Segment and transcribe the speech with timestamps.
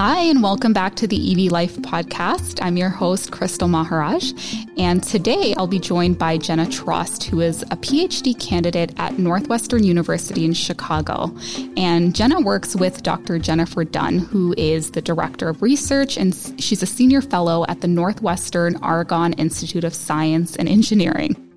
[0.00, 2.60] Hi, and welcome back to the EV Life podcast.
[2.62, 4.32] I'm your host, Crystal Maharaj.
[4.76, 9.82] And today I'll be joined by Jenna Trost, who is a PhD candidate at Northwestern
[9.82, 11.36] University in Chicago.
[11.76, 13.40] And Jenna works with Dr.
[13.40, 17.88] Jennifer Dunn, who is the director of research, and she's a senior fellow at the
[17.88, 21.47] Northwestern Argonne Institute of Science and Engineering.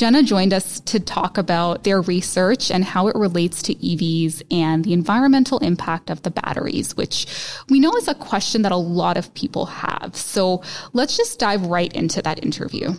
[0.00, 4.82] Jenna joined us to talk about their research and how it relates to EVs and
[4.82, 7.26] the environmental impact of the batteries, which
[7.68, 10.16] we know is a question that a lot of people have.
[10.16, 10.62] So
[10.94, 12.94] let's just dive right into that interview.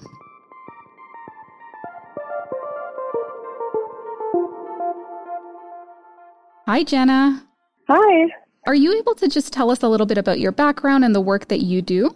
[6.67, 7.47] Hi, Jenna.
[7.89, 8.27] Hi.
[8.67, 11.19] Are you able to just tell us a little bit about your background and the
[11.19, 12.15] work that you do?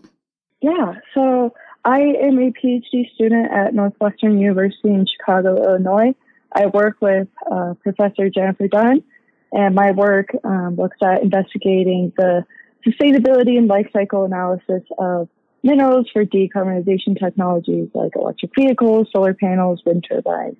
[0.62, 0.94] Yeah.
[1.16, 1.55] So
[1.86, 6.16] I am a PhD student at Northwestern University in Chicago, Illinois.
[6.52, 9.04] I work with uh, Professor Jennifer Dunn,
[9.52, 12.44] and my work um, looks at investigating the
[12.86, 15.30] sustainability and life cycle analysis of
[15.62, 20.58] minerals for decarbonization technologies like electric vehicles, solar panels, wind turbines,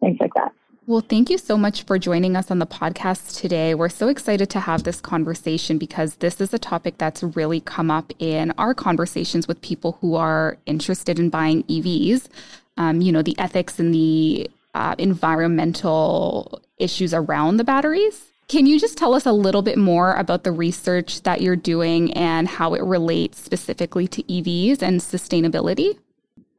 [0.00, 0.52] things like that.
[0.86, 3.74] Well, thank you so much for joining us on the podcast today.
[3.74, 7.90] We're so excited to have this conversation because this is a topic that's really come
[7.90, 12.28] up in our conversations with people who are interested in buying EVs.
[12.76, 18.22] Um, you know, the ethics and the uh, environmental issues around the batteries.
[18.48, 22.12] Can you just tell us a little bit more about the research that you're doing
[22.12, 25.96] and how it relates specifically to EVs and sustainability?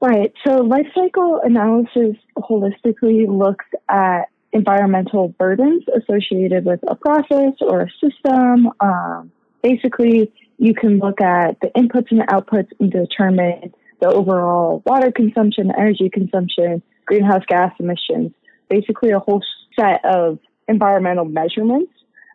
[0.05, 0.31] Right.
[0.45, 7.89] So life cycle analysis holistically looks at environmental burdens associated with a process or a
[7.99, 8.69] system.
[8.81, 9.31] Um,
[9.63, 15.11] basically, you can look at the inputs and the outputs and determine the overall water
[15.11, 18.31] consumption, energy consumption, greenhouse gas emissions,
[18.69, 19.41] basically a whole
[19.75, 21.91] set of environmental measurements.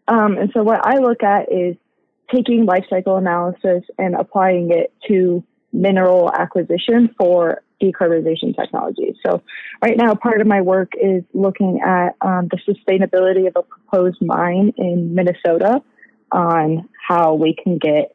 [0.09, 1.77] Um, and so what I look at is
[2.35, 9.17] taking life cycle analysis and applying it to mineral acquisition for decarbonization technologies.
[9.27, 9.43] So
[9.83, 14.21] right now, part of my work is looking at um, the sustainability of a proposed
[14.21, 15.83] mine in Minnesota
[16.33, 18.15] on how we can get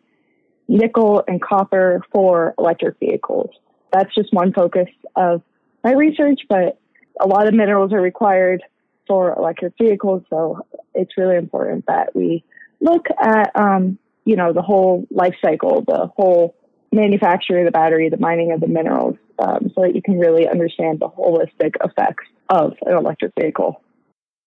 [0.67, 3.49] nickel and copper for electric vehicles.
[3.91, 5.41] That's just one focus of
[5.83, 6.79] my research, but
[7.19, 8.63] a lot of minerals are required
[9.07, 10.23] for electric vehicles.
[10.29, 12.43] So it's really important that we
[12.79, 16.55] look at, um, you know, the whole life cycle, the whole
[16.91, 20.47] manufacture of the battery, the mining of the minerals, um, so that you can really
[20.47, 23.81] understand the holistic effects of an electric vehicle.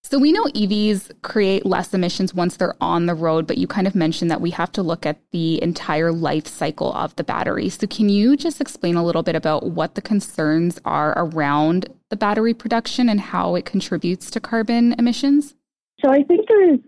[0.04, 3.87] So we know EVs create less emissions once they're on the road, but you kind
[3.87, 7.69] of mentioned that we have to look at the entire life cycle of the battery.
[7.69, 12.16] So can you just explain a little bit about what the concerns are around the
[12.16, 15.55] battery production and how it contributes to carbon emissions?
[16.03, 16.78] So I think there's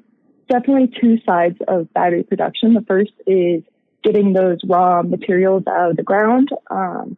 [0.49, 2.73] definitely two sides of battery production.
[2.73, 3.63] The first is
[4.03, 6.51] getting those raw materials out of the ground.
[6.71, 7.17] Um,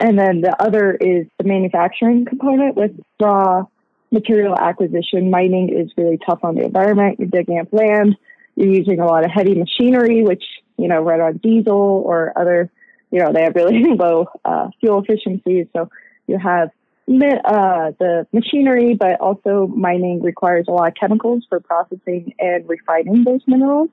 [0.00, 3.64] and then the other is the manufacturing component with raw
[4.10, 5.30] material acquisition.
[5.30, 7.18] Mining is really tough on the environment.
[7.18, 8.16] You're digging up land.
[8.56, 10.44] You're using a lot of heavy machinery, which,
[10.76, 12.70] you know, run on diesel or other,
[13.10, 15.68] you know, they have really low uh, fuel efficiency.
[15.72, 15.88] So
[16.26, 16.70] you have
[17.08, 23.24] uh, the machinery, but also mining requires a lot of chemicals for processing and refining
[23.24, 23.88] those minerals.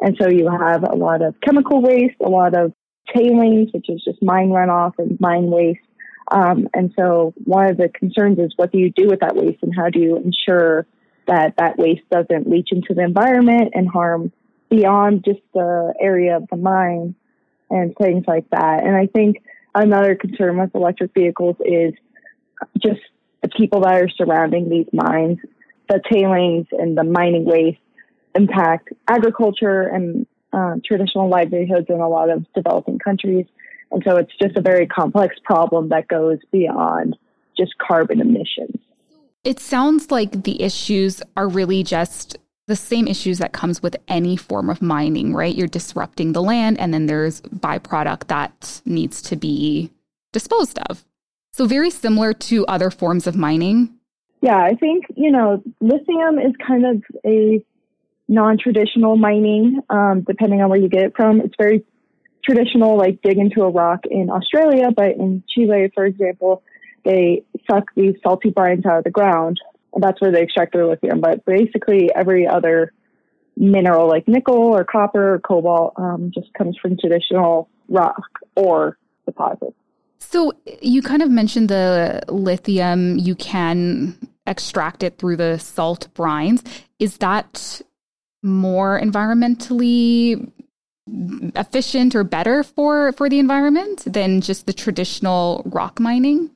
[0.00, 2.72] And so you have a lot of chemical waste, a lot of
[3.14, 5.80] tailings, which is just mine runoff and mine waste.
[6.30, 9.62] Um, and so one of the concerns is what do you do with that waste
[9.62, 10.86] and how do you ensure
[11.26, 14.32] that that waste doesn't leach into the environment and harm
[14.70, 17.14] beyond just the area of the mine
[17.68, 18.84] and things like that.
[18.84, 19.42] And I think
[19.74, 21.92] another concern with electric vehicles is
[22.80, 23.00] just
[23.42, 25.38] the people that are surrounding these mines,
[25.88, 27.78] the tailings and the mining waste
[28.34, 33.46] impact agriculture and uh, traditional livelihoods in a lot of developing countries.
[33.90, 37.16] And so it's just a very complex problem that goes beyond
[37.56, 38.76] just carbon emissions.
[39.42, 44.36] It sounds like the issues are really just the same issues that comes with any
[44.36, 45.54] form of mining, right?
[45.54, 49.90] You're disrupting the land and then there's byproduct that needs to be
[50.32, 51.04] disposed of.
[51.52, 53.92] So very similar to other forms of mining.
[54.40, 57.62] Yeah, I think, you know, lithium is kind of a
[58.30, 61.40] non-traditional mining, um, depending on where you get it from.
[61.40, 61.84] It's very
[62.44, 66.62] traditional, like dig into a rock in Australia, but in Chile, for example,
[67.04, 69.58] they suck these salty brines out of the ground,
[69.92, 71.20] and that's where they extract their lithium.
[71.20, 72.92] But basically, every other
[73.56, 78.22] mineral, like nickel or copper or cobalt, um, just comes from traditional rock
[78.54, 78.96] or
[79.26, 79.74] deposits.
[80.18, 83.18] So you kind of mentioned the lithium.
[83.18, 84.16] You can
[84.46, 86.62] extract it through the salt brines.
[86.98, 87.82] Is that
[88.42, 90.50] more environmentally
[91.56, 96.50] efficient or better for for the environment than just the traditional rock mining?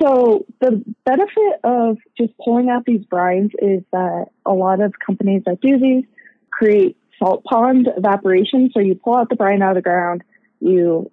[0.00, 5.42] So the benefit of just pulling out these brines is that a lot of companies
[5.46, 6.04] that do these
[6.50, 8.70] create salt pond evaporation.
[8.72, 10.22] So you pull out the brine out of the ground,
[10.60, 11.10] you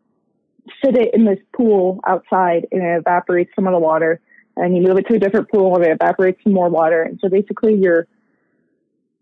[0.84, 4.22] sit it in this pool outside and it evaporates some of the water
[4.56, 7.02] and you move it to a different pool and it evaporates some more water.
[7.02, 8.08] And so basically you're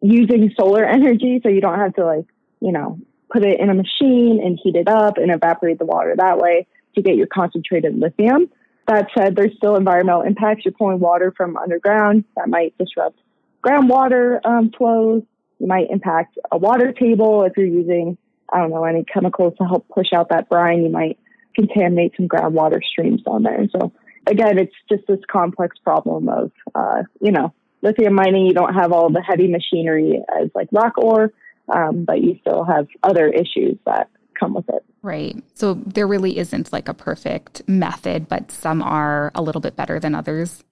[0.01, 2.25] using solar energy so you don't have to like,
[2.59, 2.99] you know,
[3.31, 6.67] put it in a machine and heat it up and evaporate the water that way
[6.95, 8.49] to get your concentrated lithium.
[8.87, 10.63] That said, there's still environmental impacts.
[10.63, 13.19] You're pulling water from underground that might disrupt
[13.67, 15.23] groundwater um, flows.
[15.59, 18.17] You might impact a water table if you're using,
[18.51, 20.83] I don't know, any chemicals to help push out that brine.
[20.83, 21.17] You might
[21.55, 23.67] contaminate some groundwater streams down there.
[23.71, 23.91] So
[24.27, 28.45] again, it's just this complex problem of, uh, you know, lithium mining.
[28.45, 31.31] You don't have all the heavy machinery as like rock ore,
[31.73, 34.09] um, but you still have other issues that
[34.39, 34.83] come with it.
[35.01, 35.35] Right.
[35.53, 39.99] So there really isn't like a perfect method, but some are a little bit better
[39.99, 40.63] than others.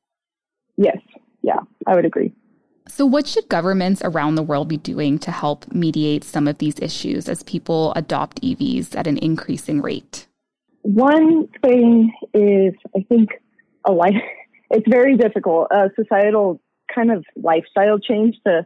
[0.78, 0.98] Yes.
[1.42, 2.34] Yeah, I would agree.
[2.88, 6.76] So, what should governments around the world be doing to help mediate some of these
[6.80, 10.28] issues as people adopt EVs at an increasing rate?
[10.82, 13.30] One thing is, I think,
[13.86, 14.14] a life.
[14.72, 15.68] It's very difficult.
[15.70, 16.60] A societal
[16.94, 18.66] kind of lifestyle change to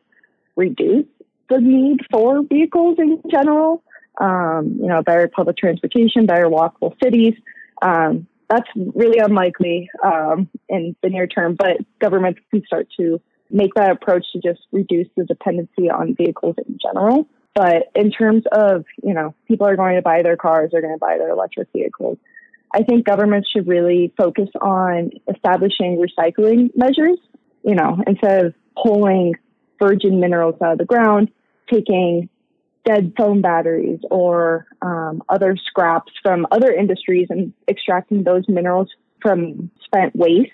[0.55, 1.05] reduce
[1.49, 3.83] the need for vehicles in general.
[4.19, 7.33] Um, you know, better public transportation, better walkable cities.
[7.81, 13.73] Um, that's really unlikely um, in the near term, but governments can start to make
[13.75, 17.27] that approach to just reduce the dependency on vehicles in general.
[17.55, 20.93] But in terms of, you know, people are going to buy their cars, they're going
[20.93, 22.17] to buy their electric vehicles.
[22.73, 27.17] I think governments should really focus on establishing recycling measures,
[27.63, 29.35] you know, instead of pulling
[29.79, 31.29] virgin minerals out of the ground,
[31.71, 32.29] taking
[32.85, 38.89] dead phone batteries or um, other scraps from other industries and extracting those minerals
[39.21, 40.51] from spent waste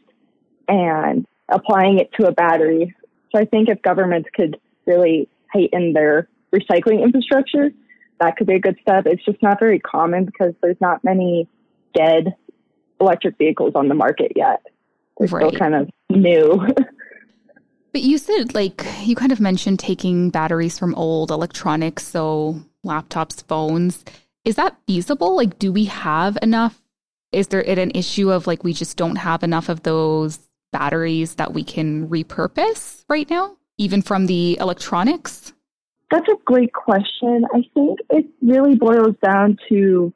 [0.68, 2.96] and applying it to a battery.
[3.31, 7.72] So I think if governments could really heighten their recycling infrastructure,
[8.19, 9.06] that could be a good step.
[9.06, 11.48] It's just not very common because there's not many
[11.94, 12.36] dead
[13.00, 14.62] electric vehicles on the market yet.
[15.18, 15.48] They're right.
[15.48, 16.66] still kind of new.
[17.95, 23.42] but you said, like, you kind of mentioned taking batteries from old electronics, so laptops,
[23.47, 24.03] phones.
[24.44, 25.33] Is that feasible?
[25.38, 26.81] Like, do we have enough?
[27.31, 30.39] Is there an issue of like we just don't have enough of those
[30.74, 35.53] batteries that we can repurpose right now, even from the electronics?
[36.12, 37.45] That's a great question.
[37.53, 40.13] I think it really boils down to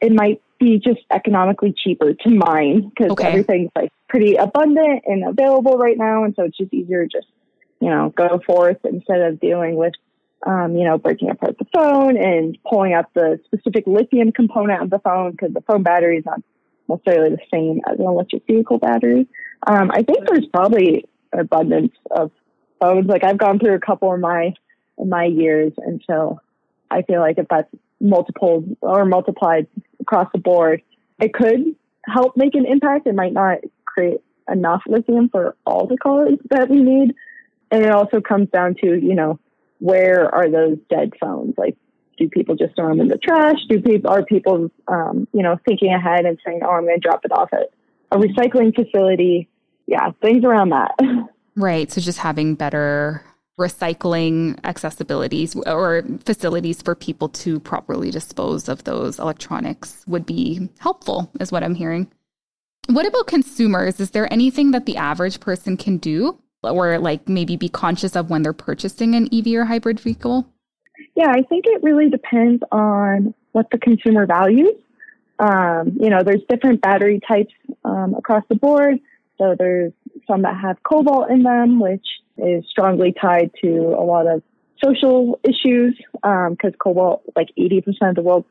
[0.00, 3.28] it might be just economically cheaper to mine because okay.
[3.28, 6.24] everything's like pretty abundant and available right now.
[6.24, 7.26] And so it's just easier to just,
[7.80, 9.92] you know, go forth instead of dealing with,
[10.46, 14.90] um, you know, breaking apart the phone and pulling out the specific lithium component of
[14.90, 16.40] the phone because the phone battery is not
[16.88, 19.26] necessarily the same as an electric vehicle battery.
[19.66, 22.30] Um, I think there's probably an abundance of
[22.80, 23.06] phones.
[23.06, 24.54] Like I've gone through a couple of my
[24.98, 26.40] in my years, and so
[26.90, 27.68] I feel like if that's
[28.00, 29.66] multiple or multiplied
[30.06, 30.82] across the board,
[31.20, 31.74] it could
[32.06, 33.06] help make an impact.
[33.06, 37.14] It might not create enough lithium for all the cars that we need.
[37.70, 39.40] And it also comes down to, you know,
[39.78, 41.54] where are those dead phones?
[41.58, 41.76] Like,
[42.16, 43.56] do people just throw them in the trash?
[43.68, 47.06] Do people are people, um, you know, thinking ahead and saying, "Oh, I'm going to
[47.06, 47.70] drop it off at
[48.10, 49.48] a recycling facility"?
[49.86, 50.92] Yeah, things around that.
[51.58, 51.90] Right.
[51.90, 53.24] So just having better
[53.58, 61.30] recycling accessibilities or facilities for people to properly dispose of those electronics would be helpful,
[61.40, 62.10] is what I'm hearing.
[62.88, 63.98] What about consumers?
[63.98, 68.30] Is there anything that the average person can do or like maybe be conscious of
[68.30, 70.46] when they're purchasing an EV or hybrid vehicle?
[71.14, 74.74] Yeah, I think it really depends on what the consumer values.
[75.38, 77.52] Um, you know, there's different battery types
[77.84, 78.98] um, across the board.
[79.38, 79.92] So there's
[80.26, 82.06] some that have cobalt in them, which
[82.38, 84.42] is strongly tied to a lot of
[84.82, 88.46] social issues because um, cobalt, like 80% of the world's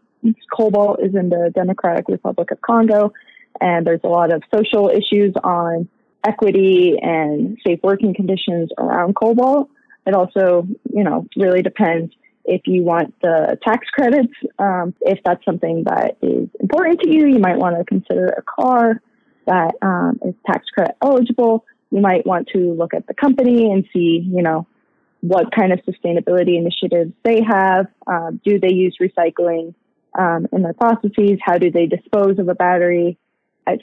[0.55, 3.13] cobalt is in the Democratic Republic of Congo.
[3.61, 5.87] And there's a lot of social issues on
[6.25, 9.69] equity and safe working conditions around cobalt.
[10.05, 12.13] It also, you know, really depends
[12.43, 14.33] if you want the tax credits.
[14.59, 18.41] Um, if that's something that is important to you, you might want to consider a
[18.41, 19.01] car
[19.45, 21.65] that um, is tax credit eligible.
[21.91, 24.67] You might want to look at the company and see, you know,
[25.21, 27.87] what kind of sustainability initiatives they have.
[28.07, 29.73] Um, do they use recycling
[30.17, 31.39] um, in their processes?
[31.41, 33.17] How do they dispose of a battery?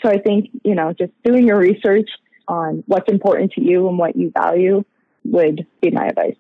[0.03, 2.09] So I think, you know, just doing your research
[2.47, 4.85] on what's important to you and what you value
[5.25, 6.37] would be my advice.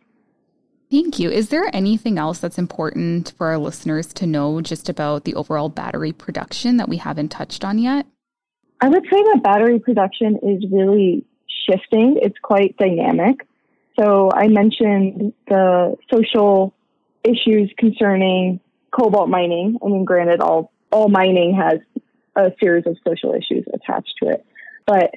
[0.90, 1.30] Thank you.
[1.30, 5.70] Is there anything else that's important for our listeners to know just about the overall
[5.70, 8.06] battery production that we haven't touched on yet?
[8.82, 11.24] I would say that battery production is really
[11.70, 12.18] shifting.
[12.20, 13.46] It's quite dynamic.
[13.98, 16.74] So I mentioned the social
[17.22, 18.58] issues concerning
[18.90, 19.78] cobalt mining.
[19.80, 21.78] I mean, granted, all, all mining has
[22.34, 24.44] a series of social issues attached to it.
[24.84, 25.14] But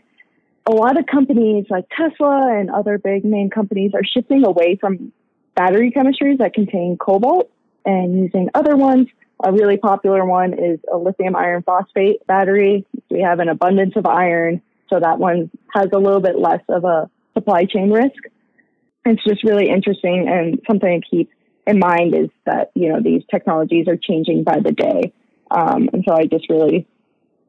[0.67, 5.11] a lot of companies like Tesla and other big name companies are shifting away from
[5.55, 7.49] battery chemistries that contain cobalt
[7.83, 9.07] and using other ones.
[9.43, 12.85] A really popular one is a lithium iron phosphate battery.
[13.09, 16.85] We have an abundance of iron, so that one has a little bit less of
[16.85, 18.15] a supply chain risk.
[19.05, 21.29] It's just really interesting and something to keep
[21.67, 25.13] in mind is that, you know, these technologies are changing by the day.
[25.51, 26.87] Um, and so I just really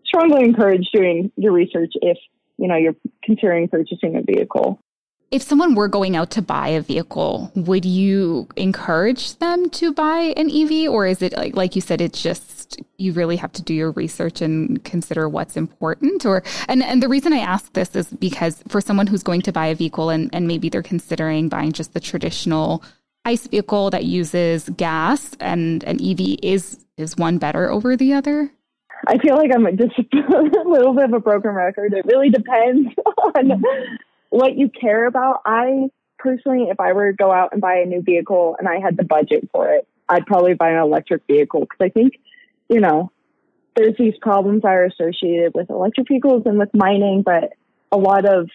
[0.05, 2.19] strongly encourage doing your research if
[2.59, 4.81] you know you're considering purchasing a vehicle.
[5.31, 10.33] If someone were going out to buy a vehicle, would you encourage them to buy
[10.37, 13.63] an EV, or is it like like you said, it's just you really have to
[13.63, 16.25] do your research and consider what's important?
[16.25, 19.53] Or and and the reason I ask this is because for someone who's going to
[19.53, 22.85] buy a vehicle and and maybe they're considering buying just the traditional
[23.25, 28.53] ICE vehicle that uses gas, and an EV is is one better over the other?
[29.09, 31.93] I feel like I'm just a little bit of a broken record.
[31.93, 32.89] It really depends
[33.37, 33.63] on
[34.31, 35.43] what you care about.
[35.45, 38.81] I personally, if I were to go out and buy a new vehicle and I
[38.81, 42.15] had the budget for it, I'd probably buy an electric vehicle because I think,
[42.69, 43.11] you know,
[43.75, 47.53] there's these problems that are associated with electric vehicles and with mining, but
[47.93, 48.49] a lot of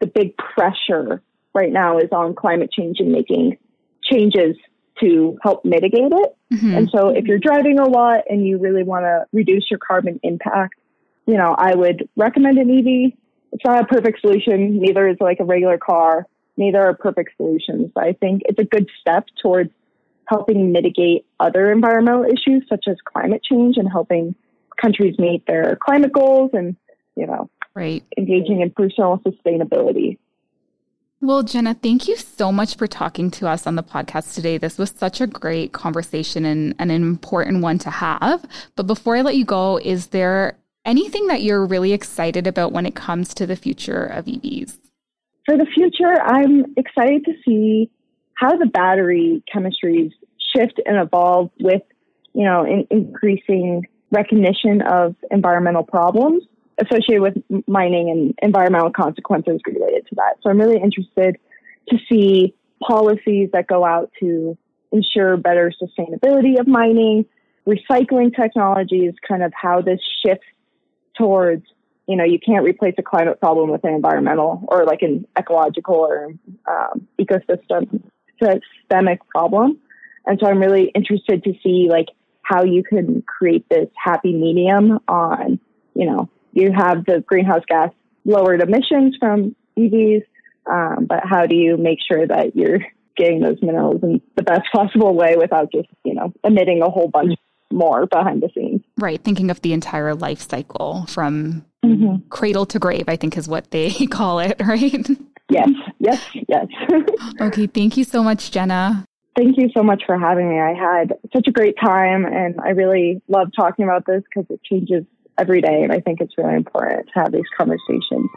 [0.00, 1.22] the big pressure
[1.54, 3.58] right now is on climate change and making
[4.02, 4.56] changes
[5.00, 6.36] to help mitigate it.
[6.52, 6.74] Mm-hmm.
[6.76, 10.20] And so if you're driving a lot and you really want to reduce your carbon
[10.22, 10.74] impact,
[11.26, 13.18] you know, I would recommend an EV.
[13.52, 14.78] It's not a perfect solution.
[14.80, 16.26] Neither is like a regular car.
[16.56, 17.90] Neither are perfect solutions.
[17.94, 19.70] But I think it's a good step towards
[20.26, 24.34] helping mitigate other environmental issues such as climate change and helping
[24.80, 26.76] countries meet their climate goals and,
[27.16, 28.04] you know, right.
[28.16, 30.18] engaging in personal sustainability.
[31.20, 34.56] Well, Jenna, thank you so much for talking to us on the podcast today.
[34.56, 38.44] This was such a great conversation and, and an important one to have.
[38.76, 42.86] But before I let you go, is there anything that you're really excited about when
[42.86, 44.76] it comes to the future of EVs?
[45.46, 47.90] For the future, I'm excited to see
[48.34, 50.12] how the battery chemistries
[50.54, 51.82] shift and evolve with,
[52.34, 56.44] you know, in, increasing recognition of environmental problems
[56.78, 60.36] associated with mining and environmental consequences related to that.
[60.42, 61.36] So I'm really interested
[61.88, 62.54] to see
[62.86, 64.56] policies that go out to
[64.92, 67.24] ensure better sustainability of mining,
[67.66, 70.46] recycling technologies, kind of how this shifts
[71.18, 71.66] towards,
[72.06, 75.96] you know, you can't replace a climate problem with an environmental or like an ecological
[75.96, 76.28] or
[76.66, 78.02] um, ecosystem
[78.40, 79.78] systemic problem.
[80.26, 82.06] And so I'm really interested to see like
[82.42, 85.58] how you can create this happy medium on,
[85.94, 87.90] you know, you have the greenhouse gas
[88.24, 90.22] lowered emissions from EVs,
[90.70, 92.80] um, but how do you make sure that you're
[93.16, 97.08] getting those minerals in the best possible way without just, you know, emitting a whole
[97.08, 97.34] bunch
[97.72, 98.82] more behind the scenes?
[98.98, 99.22] Right.
[99.22, 102.28] Thinking of the entire life cycle from mm-hmm.
[102.28, 105.06] cradle to grave, I think is what they call it, right?
[105.50, 106.66] Yes, yes, yes.
[107.40, 107.66] okay.
[107.66, 109.04] Thank you so much, Jenna.
[109.36, 110.58] Thank you so much for having me.
[110.58, 114.60] I had such a great time and I really love talking about this because it
[114.64, 115.04] changes
[115.38, 115.82] every day.
[115.84, 118.28] And I think it's really important to have these conversations.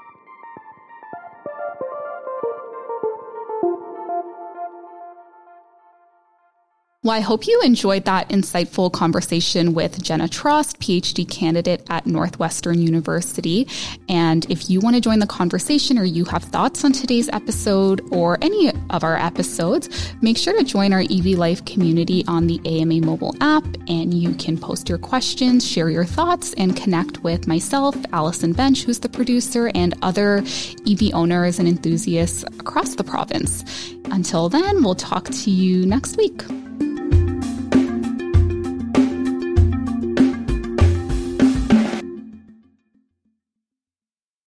[7.03, 12.79] Well, I hope you enjoyed that insightful conversation with Jenna Trost, PhD candidate at Northwestern
[12.79, 13.67] University.
[14.07, 18.01] And if you want to join the conversation or you have thoughts on today's episode
[18.11, 22.61] or any of our episodes, make sure to join our EV Life community on the
[22.65, 27.47] AMA mobile app and you can post your questions, share your thoughts, and connect with
[27.47, 30.43] myself, Allison Bench, who's the producer, and other
[30.87, 33.63] EV owners and enthusiasts across the province.
[34.11, 36.43] Until then, we'll talk to you next week.